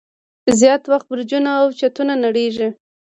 [0.59, 2.67] زیات وخت برجونه او چتونه نړیږي.